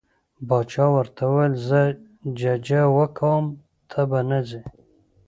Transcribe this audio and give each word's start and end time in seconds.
باچا 0.47 0.85
ورته 0.95 1.23
وویل 1.27 1.53
زه 1.67 1.79
ججه 2.39 2.81
ورکوم 2.97 3.43
ته 3.89 3.99
به 4.09 4.19
نه 4.29 4.39
ځې. 4.49 4.61